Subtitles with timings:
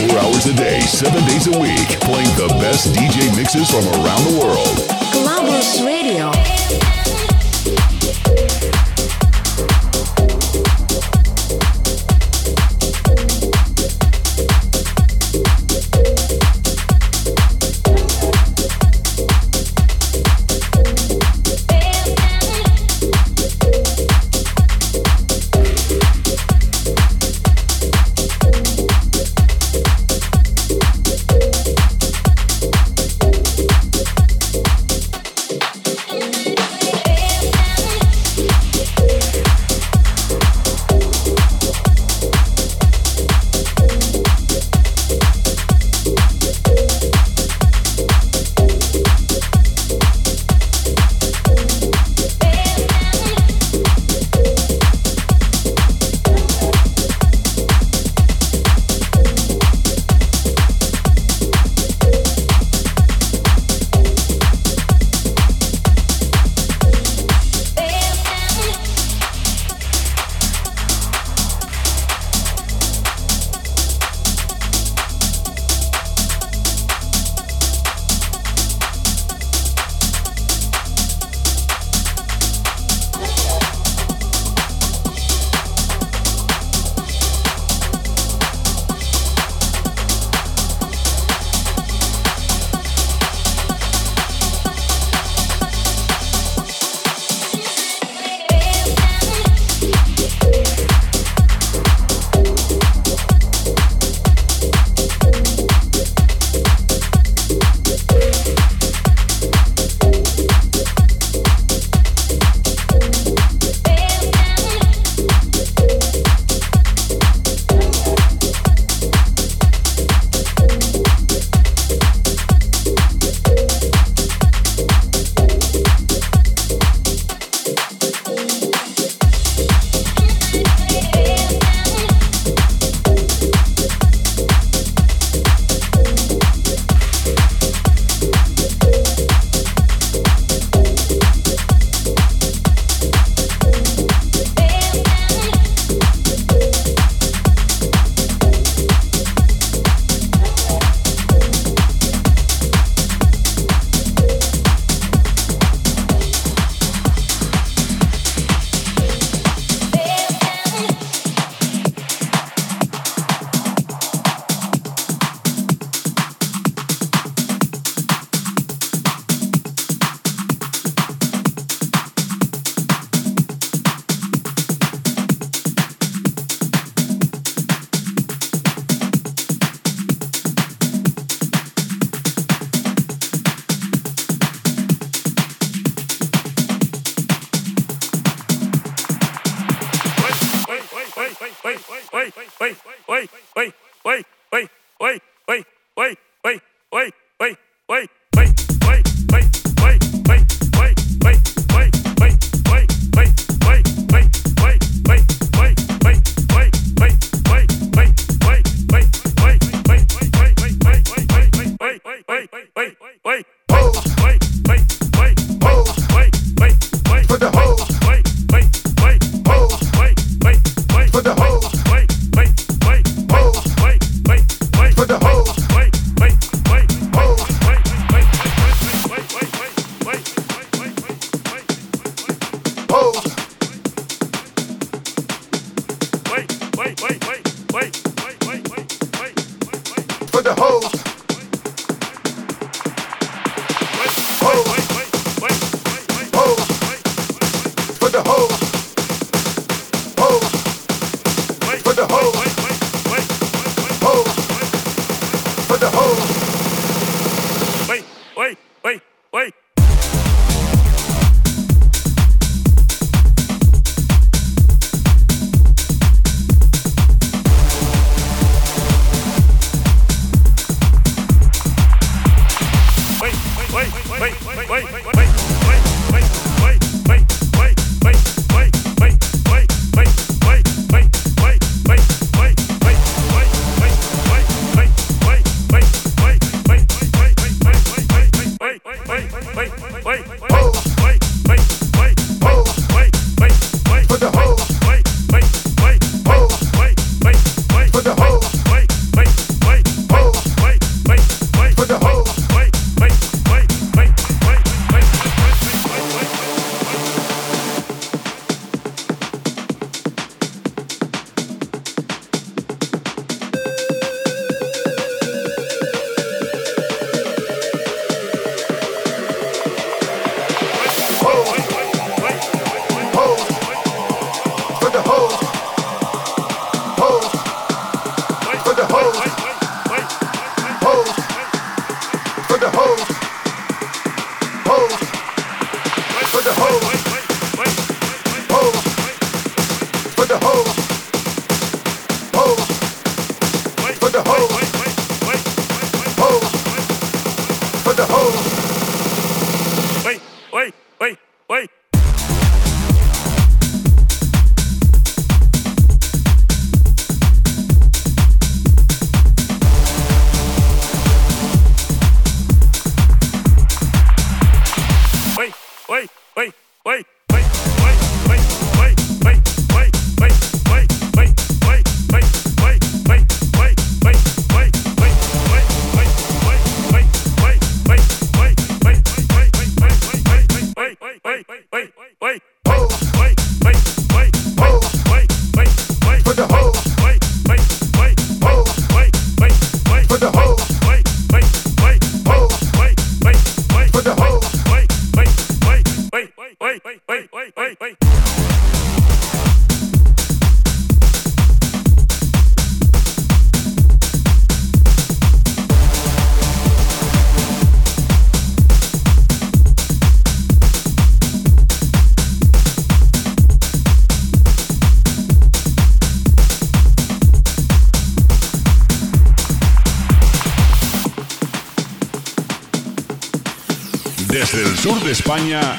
[0.00, 4.24] 24 hours a day, 7 days a week, playing the best DJ mixes from around
[4.24, 4.76] the world.
[5.12, 6.30] Clubbers Radio.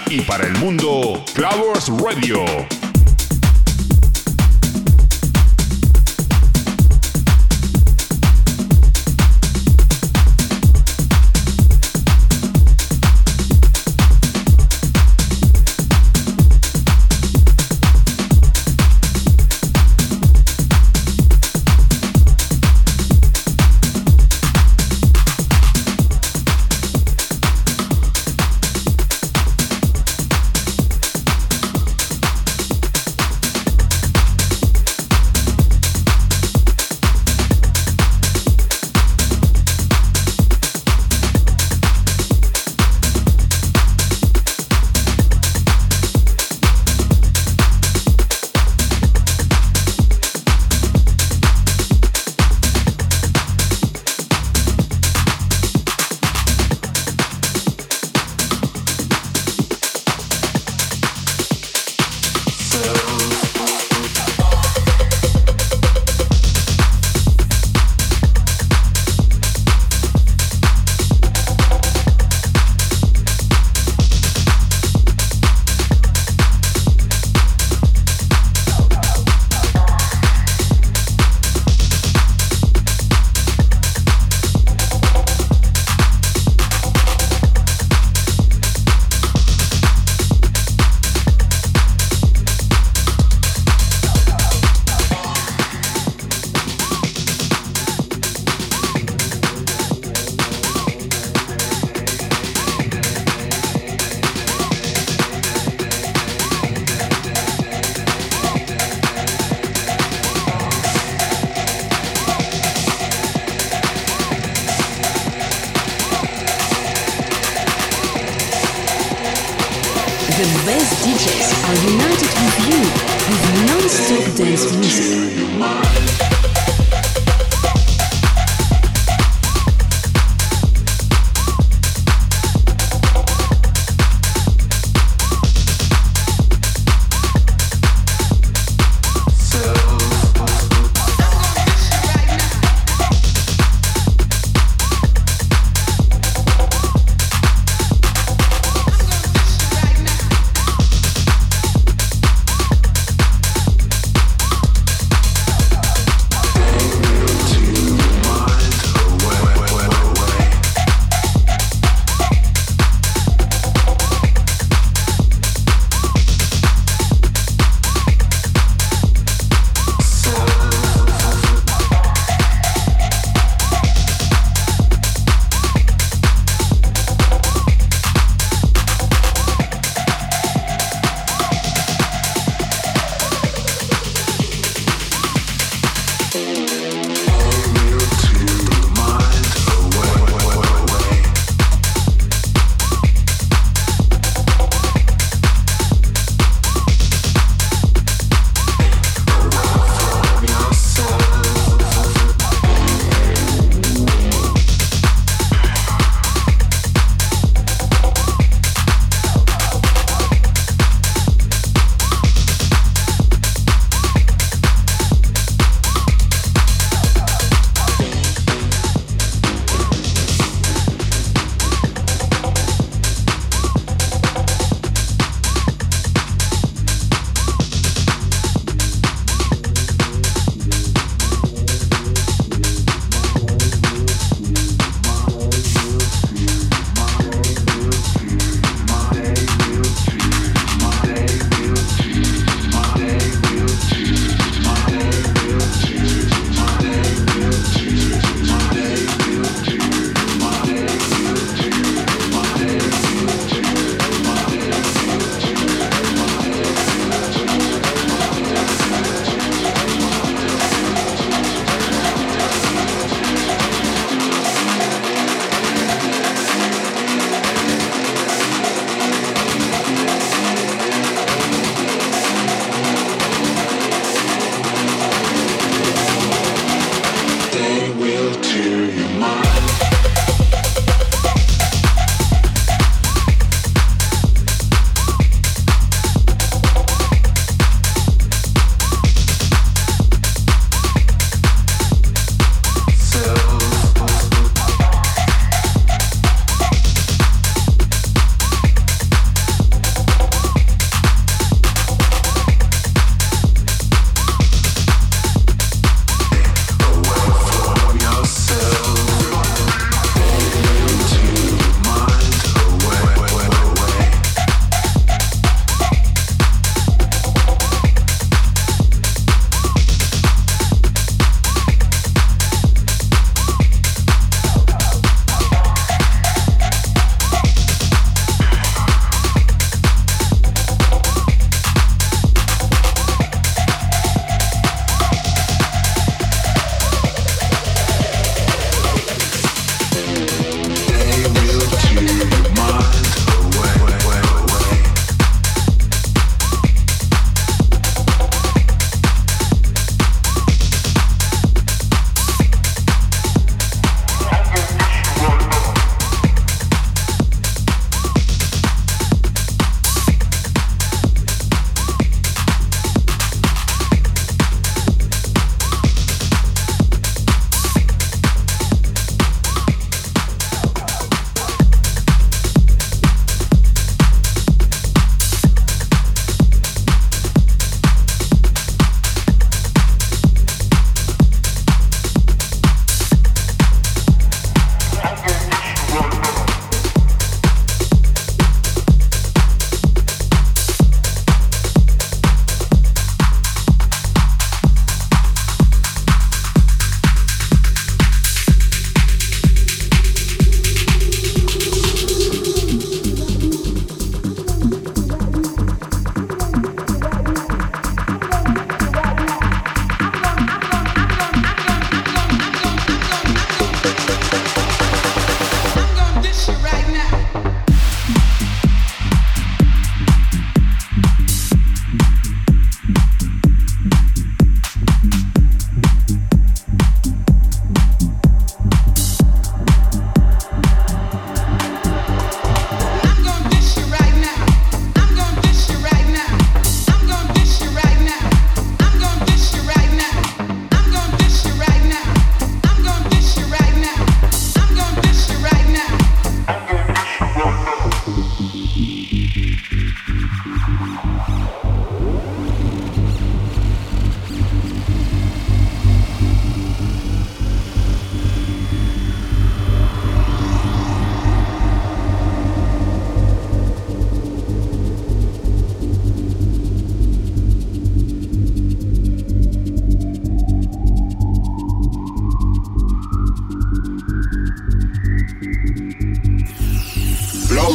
[0.09, 2.45] Y para el mundo, Clavers Radio.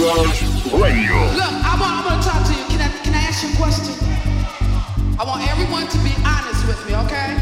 [0.07, 0.29] World
[0.71, 1.19] Radio.
[1.35, 2.63] Look, I want, I want to talk to you.
[2.71, 3.91] Can I, can I ask you a question?
[5.19, 7.36] I want everyone to be honest with me, okay?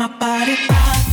[0.00, 1.09] My body.